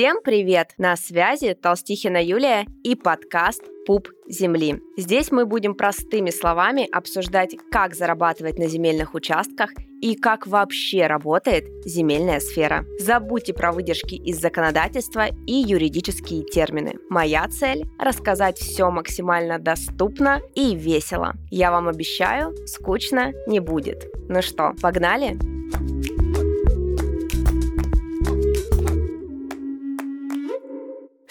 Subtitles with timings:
[0.00, 0.72] Всем привет!
[0.78, 4.80] На связи Толстихина Юлия и подкаст «Пуп земли».
[4.96, 9.70] Здесь мы будем простыми словами обсуждать, как зарабатывать на земельных участках
[10.00, 12.84] и как вообще работает земельная сфера.
[12.98, 16.94] Забудьте про выдержки из законодательства и юридические термины.
[17.08, 21.34] Моя цель– рассказать все максимально доступно и весело.
[21.50, 24.06] Я вам обещаю, скучно не будет.
[24.28, 25.38] Ну что, погнали?
[25.38, 26.19] Погнали!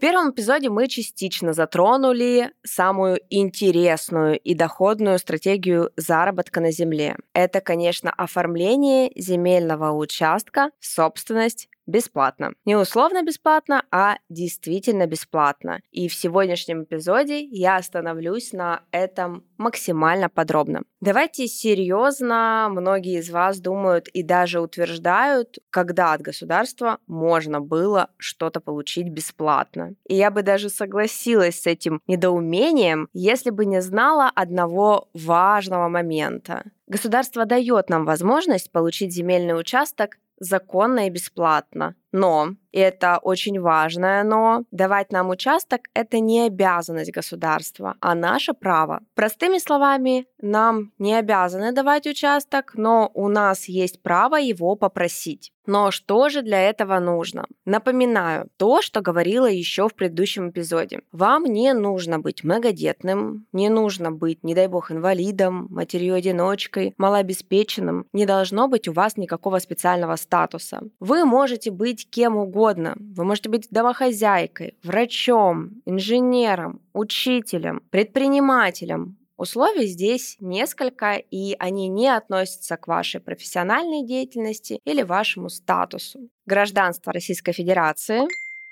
[0.00, 7.16] Первом эпизоде мы частично затронули самую интересную и доходную стратегию заработка на земле.
[7.34, 12.54] Это, конечно, оформление земельного участка в собственность бесплатно.
[12.64, 15.80] Не условно бесплатно, а действительно бесплатно.
[15.90, 20.82] И в сегодняшнем эпизоде я остановлюсь на этом максимально подробно.
[21.00, 28.60] Давайте серьезно, многие из вас думают и даже утверждают, когда от государства можно было что-то
[28.60, 29.94] получить бесплатно.
[30.08, 36.64] И я бы даже согласилась с этим недоумением, если бы не знала одного важного момента.
[36.86, 41.94] Государство дает нам возможность получить земельный участок законно и бесплатно.
[42.12, 48.52] Но, и это очень важное но, давать нам участок– это не обязанность государства, а наше
[48.52, 49.00] право.
[49.14, 55.52] Простыми словами, нам не обязаны давать участок, но у нас есть право его попросить.
[55.66, 57.46] Но что же для этого нужно?
[57.64, 61.02] Напоминаю то, что говорила еще в предыдущем эпизоде.
[61.12, 68.26] Вам не нужно быть многодетным, не нужно быть, не дай бог, инвалидом, матерью-одиночкой, малообеспеченным, не
[68.26, 70.80] должно быть у вас никакого специального статуса.
[70.98, 72.96] Вы можете быть быть кем угодно.
[72.98, 79.16] Вы можете быть домохозяйкой, врачом, инженером, учителем, предпринимателем.
[79.36, 86.28] Условий здесь несколько, и они не относятся к вашей профессиональной деятельности или вашему статусу.
[86.46, 88.22] Гражданство Российской Федерации,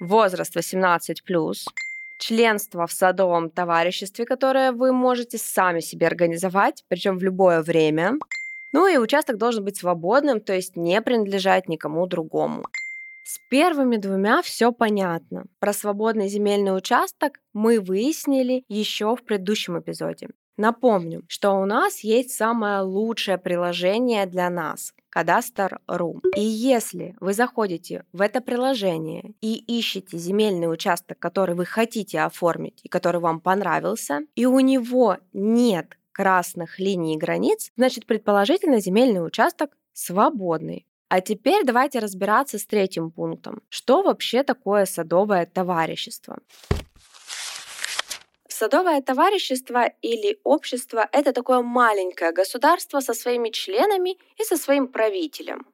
[0.00, 0.98] возраст 18+,
[2.18, 8.14] членство в садовом товариществе, которое вы можете сами себе организовать, причем в любое время.
[8.72, 12.64] Ну и участок должен быть свободным, то есть не принадлежать никому другому.
[13.24, 15.46] С первыми двумя все понятно.
[15.58, 20.28] Про свободный земельный участок мы выяснили еще в предыдущем эпизоде.
[20.58, 26.20] Напомню, что у нас есть самое лучшее приложение для нас Кадастр.ру.
[26.36, 32.80] И если вы заходите в это приложение и ищете земельный участок, который вы хотите оформить
[32.82, 39.26] и который вам понравился, и у него нет красных линий и границ, значит, предположительно, земельный
[39.26, 40.86] участок свободный.
[41.14, 43.62] А теперь давайте разбираться с третьим пунктом.
[43.68, 46.38] Что вообще такое садовое товарищество?
[48.48, 55.64] Садовое товарищество или общество– это такое маленькое государство со своими членами и со своим правителем.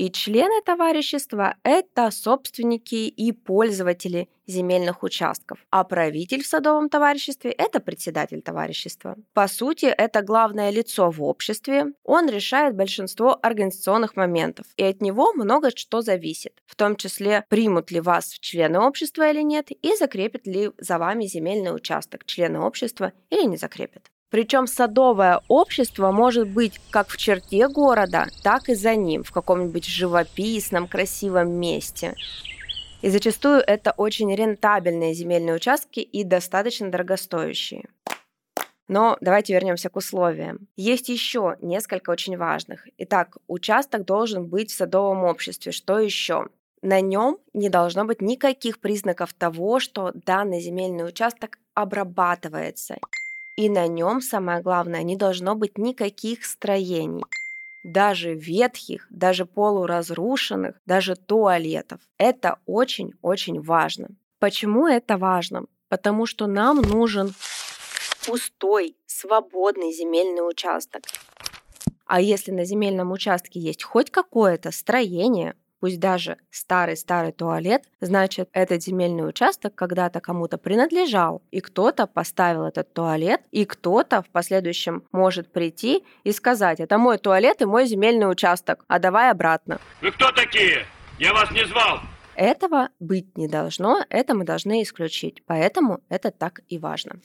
[0.00, 7.80] И члены товарищества– это собственники и пользователи земельных участков, а правитель в садовом товариществе– это
[7.80, 9.16] председатель товарищества.
[9.34, 15.34] По сути, это главное лицо в обществе, он решает большинство организационных моментов, и от него
[15.34, 19.94] много что зависит, в том числе примут ли вас в члены общества или нет, и
[19.96, 24.10] закрепит ли за вами земельный участок члены общества или не закрепит.
[24.30, 29.84] Причем садовое общество может быть как в черте города, так и за ним, в каком-нибудь
[29.84, 32.14] живописном, красивом месте.
[33.02, 37.88] И зачастую это очень рентабельные земельные участки и достаточно дорогостоящие.
[38.86, 40.68] Но давайте вернемся к условиям.
[40.76, 42.86] Есть еще несколько очень важных.
[42.98, 45.72] Итак, участок должен быть в садовом обществе.
[45.72, 46.48] Что еще?
[46.82, 52.96] На нем не должно быть никаких признаков того, что данный земельный участок обрабатывается
[53.60, 57.24] и на нем, самое главное, не должно быть никаких строений.
[57.84, 62.00] Даже ветхих, даже полуразрушенных, даже туалетов.
[62.16, 64.08] Это очень-очень важно.
[64.38, 65.66] Почему это важно?
[65.90, 67.34] Потому что нам нужен
[68.26, 71.02] пустой, свободный земельный участок.
[72.06, 78.82] А если на земельном участке есть хоть какое-то строение, пусть даже старый-старый туалет, значит, этот
[78.82, 85.50] земельный участок когда-то кому-то принадлежал, и кто-то поставил этот туалет, и кто-то в последующем может
[85.52, 89.80] прийти и сказать, это мой туалет и мой земельный участок, а давай обратно.
[90.00, 90.84] Вы кто такие?
[91.18, 92.00] Я вас не звал.
[92.36, 97.20] Этого быть не должно, это мы должны исключить, поэтому это так и важно.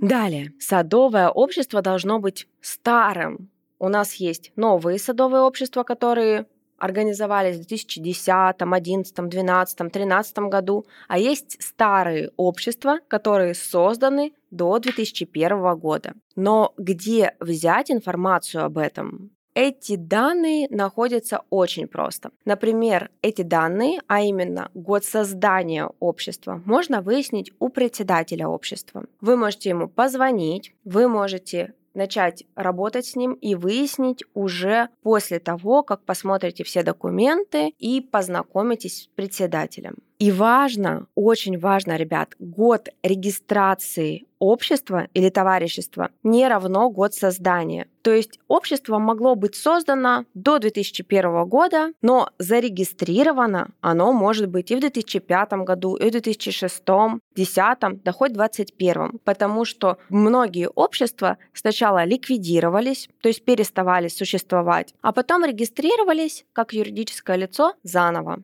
[0.00, 6.46] Далее, садовое общество должно быть старым, у нас есть новые садовые общества, которые
[6.78, 8.24] организовались в 2010,
[8.58, 16.14] 2011, 2012, 2013 году, а есть старые общества, которые созданы до 2001 года.
[16.36, 19.30] Но где взять информацию об этом?
[19.54, 22.30] Эти данные находятся очень просто.
[22.44, 29.04] Например, эти данные, а именно год создания общества, можно выяснить у председателя общества.
[29.20, 35.82] Вы можете ему позвонить, вы можете начать работать с ним и выяснить уже после того,
[35.82, 39.96] как посмотрите все документы и познакомитесь с председателем.
[40.20, 47.88] И важно, очень важно, ребят, год регистрации общества или товарищества не равно год создания.
[48.02, 54.76] То есть общество могло быть создано до 2001 года, но зарегистрировано оно может быть и
[54.76, 59.20] в 2005 году, и в 2006, 2010, да хоть 2021.
[59.24, 67.36] Потому что многие общества сначала ликвидировались, то есть переставали существовать, а потом регистрировались как юридическое
[67.36, 68.42] лицо заново.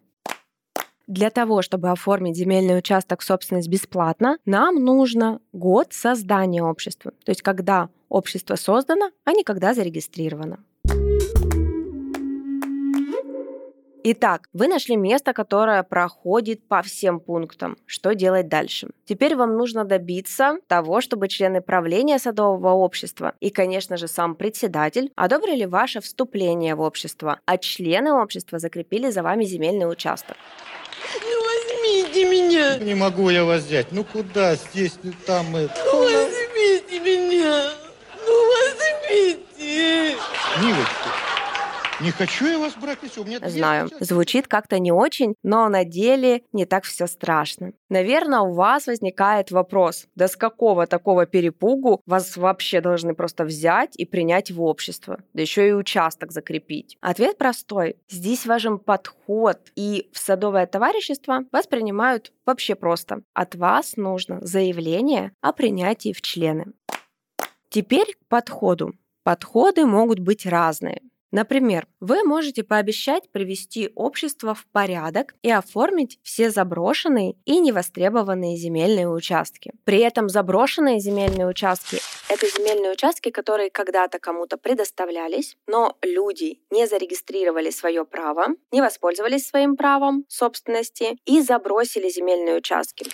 [1.07, 7.13] Для того, чтобы оформить земельный участок в собственность бесплатно, нам нужно год создания общества.
[7.25, 10.59] То есть когда общество создано, а не когда зарегистрировано.
[14.09, 17.77] Итак, вы нашли место, которое проходит по всем пунктам.
[17.87, 18.89] Что делать дальше?
[19.05, 25.13] Теперь вам нужно добиться того, чтобы члены правления садового общества и, конечно же, сам председатель
[25.17, 30.37] одобрили ваше вступление в общество, а члены общества закрепили за вами земельный участок.
[32.17, 32.79] Возьмите меня.
[32.79, 33.93] Не могу я вас взять.
[33.93, 34.55] Ну куда?
[34.57, 35.53] Здесь, ну там.
[35.53, 35.69] Ну
[36.03, 37.71] возьмите меня.
[38.27, 40.17] Ну возьмите.
[40.63, 40.96] Милочка,
[42.01, 43.41] не хочу я вас брать, у меня...
[43.49, 47.73] Знаю, звучит как-то не очень, но на деле не так все страшно.
[47.89, 53.97] Наверное, у вас возникает вопрос, да с какого такого перепугу вас вообще должны просто взять
[53.97, 56.97] и принять в общество, да еще и участок закрепить?
[57.01, 57.97] Ответ простой.
[58.09, 63.23] Здесь важен подход, и в садовое товарищество вас принимают вообще просто.
[63.33, 66.67] От вас нужно заявление о принятии в члены.
[67.69, 68.95] Теперь к подходу.
[69.23, 71.01] Подходы могут быть разные.
[71.33, 79.09] Например, вы можете пообещать привести общество в порядок и оформить все заброшенные и невостребованные земельные
[79.09, 79.73] участки.
[79.85, 86.87] При этом заброшенные земельные участки– это земельные участки, которые когда-то кому-то предоставлялись, но люди не
[86.87, 93.07] зарегистрировали свое право, не воспользовались своим правом собственности и забросили земельные участки.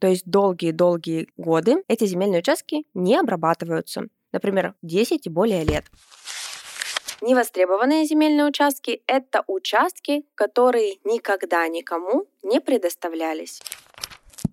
[0.00, 4.08] То есть долгие-долгие годы эти земельные участки не обрабатываются.
[4.32, 5.84] Например, 10 и более лет.
[7.22, 13.62] Невостребованные земельные участки– это участки, которые никогда никому не предоставлялись.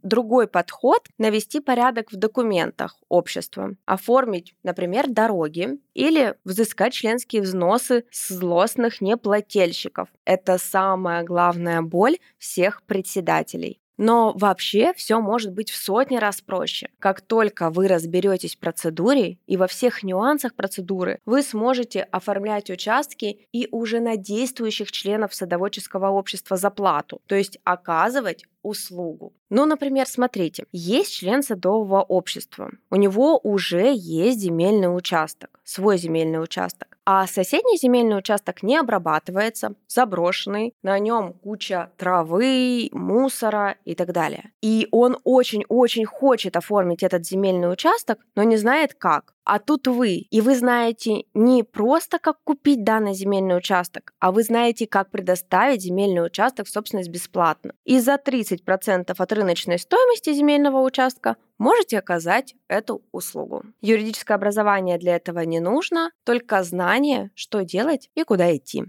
[0.04, 8.30] Другой подход– навести порядок в документах общества, оформить, например, дороги или взыскать членские взносы с
[8.30, 10.08] злостных неплательщиков.
[10.24, 13.82] Это самая главная боль всех председателей.
[14.00, 16.90] Но вообще все может быть в сотни раз проще.
[17.00, 23.46] Как только вы разберетесь в процедуре и во всех нюансах процедуры, вы сможете оформлять участки
[23.52, 29.34] и уже на действующих членов садоводческого общества за плату, то есть оказывать услугу.
[29.50, 36.42] Ну, например, смотрите, есть член садового общества, у него уже есть земельный участок, свой земельный
[36.42, 44.12] участок, а соседний земельный участок не обрабатывается, заброшенный, на нем куча травы, мусора и так
[44.12, 44.52] далее.
[44.62, 49.34] И он очень-очень хочет оформить этот земельный участок, но не знает как.
[49.52, 54.44] А тут вы, и вы знаете не просто, как купить данный земельный участок, а вы
[54.44, 57.74] знаете, как предоставить земельный участок в собственность бесплатно.
[57.84, 63.64] И за 30% от рыночной стоимости земельного участка можете оказать эту услугу.
[63.82, 68.86] Юридическое образование для этого не нужно, только знание, что делать и куда идти.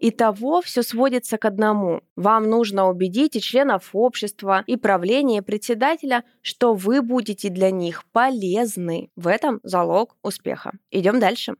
[0.00, 2.02] Итого все сводится к одному.
[2.16, 8.04] Вам нужно убедить и членов общества, и правления, и председателя, что вы будете для них
[8.12, 9.10] полезны.
[9.16, 10.72] В этом залог успеха.
[10.90, 11.54] Идем дальше.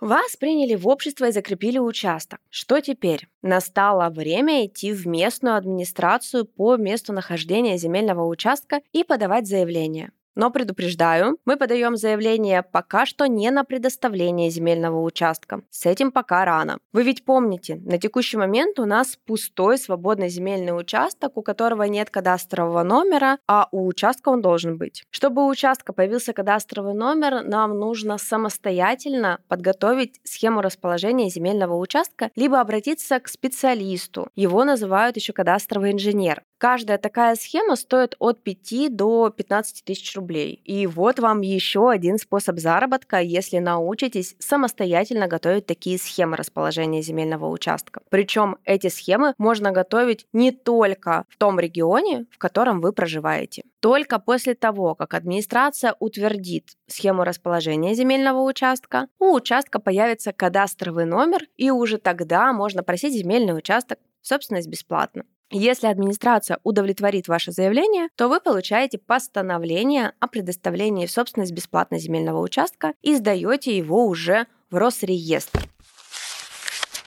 [0.00, 2.38] Вас приняли в общество и закрепили участок.
[2.50, 3.26] Что теперь?
[3.42, 10.12] Настало время идти в местную администрацию по месту нахождения земельного участка и подавать заявление.
[10.34, 15.62] Но предупреждаю, мы подаем заявление пока что не на предоставление земельного участка.
[15.70, 16.78] С этим пока рано.
[16.92, 22.10] Вы ведь помните, на текущий момент у нас пустой свободный земельный участок, у которого нет
[22.10, 25.04] кадастрового номера, а у участка он должен быть.
[25.10, 32.60] Чтобы у участка появился кадастровый номер, нам нужно самостоятельно подготовить схему расположения земельного участка, либо
[32.60, 34.28] обратиться к специалисту.
[34.34, 36.42] Его называют еще кадастровый инженер.
[36.58, 40.60] Каждая такая схема стоит от 5 до 15 тысяч рублей.
[40.64, 47.48] И вот вам еще один способ заработка, если научитесь самостоятельно готовить такие схемы расположения земельного
[47.48, 48.00] участка.
[48.10, 53.62] Причем эти схемы можно готовить не только в том регионе, в котором вы проживаете.
[53.80, 61.42] Только после того, как администрация утвердит схему расположения земельного участка, у участка появится кадастровый номер,
[61.56, 65.24] и уже тогда можно просить земельный участок собственность бесплатно.
[65.50, 72.40] Если администрация удовлетворит ваше заявление, то вы получаете постановление о предоставлении в собственность бесплатно земельного
[72.40, 75.66] участка и сдаете его уже в Росреестр.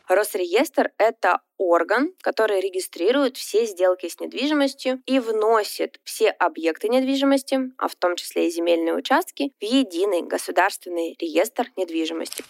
[0.10, 7.88] Росреестр– это орган, который регистрирует все сделки с недвижимостью и вносит все объекты недвижимости, а
[7.88, 12.44] в том числе и земельные участки, в единый государственный реестр недвижимости.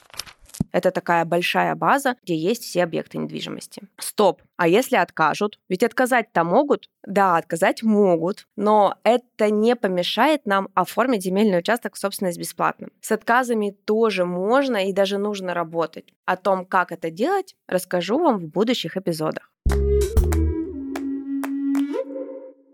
[0.71, 3.83] Это такая большая база, где есть все объекты недвижимости.
[3.97, 4.41] Стоп.
[4.57, 5.59] А если откажут?
[5.69, 6.89] Ведь отказать-то могут?
[7.05, 12.89] Да, отказать могут, но это не помешает нам оформить земельный участок в собственность бесплатно.
[13.01, 16.13] С отказами тоже можно и даже нужно работать.
[16.25, 19.51] О том, как это делать, расскажу вам в будущих эпизодах.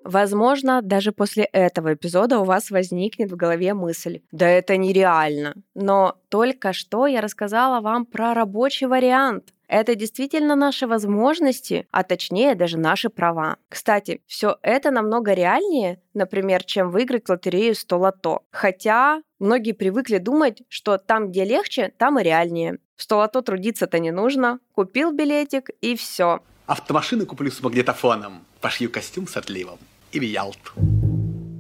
[0.08, 5.56] Возможно, даже после этого эпизода у вас возникнет в голове мысль «Да это нереально».
[5.76, 9.54] Но только что я рассказала вам про рабочий вариант.
[9.68, 13.58] Это действительно наши возможности, а точнее даже наши права.
[13.68, 18.44] Кстати, все это намного реальнее, например, чем выиграть лотерею 100 лото.
[18.50, 22.78] Хотя многие привыкли думать, что там, где легче, там и реальнее.
[22.96, 24.60] В 100 лото трудиться-то не нужно.
[24.74, 26.40] Купил билетик и все.
[26.66, 29.80] Автомашины куплю с магнитофоном, пошью костюм с отливом
[30.12, 30.72] и в Ялту.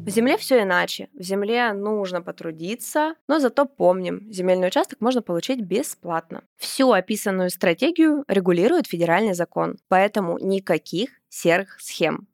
[0.07, 1.09] В земле все иначе.
[1.13, 6.43] В земле нужно потрудиться, но зато помним, земельный участок можно получить бесплатно.
[6.55, 12.25] Всю описанную стратегию регулирует федеральный закон, поэтому никаких серых схем.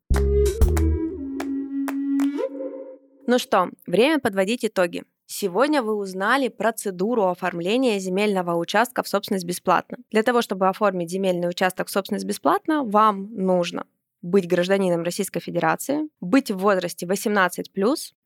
[3.25, 5.03] Ну что, время подводить итоги.
[5.25, 9.98] Сегодня вы узнали процедуру оформления земельного участка в собственность бесплатно.
[10.12, 13.86] Для того, чтобы оформить земельный участок в собственность бесплатно, вам нужно
[14.24, 17.51] быть гражданином Российской Федерации, быть в возрасте 18+,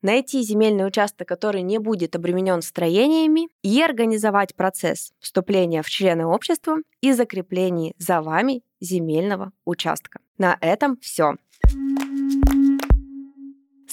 [0.01, 6.77] найти земельный участок, который не будет обременен строениями, и организовать процесс вступления в члены общества
[7.01, 10.19] и закрепления за вами земельного участка.
[10.37, 11.33] На этом все.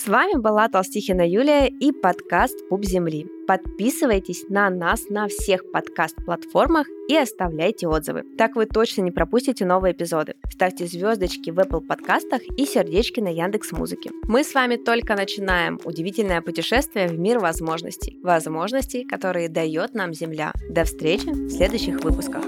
[0.05, 3.27] С вами была Толстихина Юлия и подкаст «Пуп земли».
[3.47, 8.23] Подписывайтесь на нас на всех подкаст-платформах и оставляйте отзывы.
[8.37, 10.35] Так вы точно не пропустите новые эпизоды.
[10.51, 14.11] Ставьте звездочки в Apple подкастах и сердечки на Яндекс Музыке.
[14.25, 18.19] Мы с вами только начинаем удивительное путешествие в мир возможностей.
[18.23, 20.53] Возможностей, которые дает нам Земля.
[20.69, 22.45] До встречи в следующих выпусках.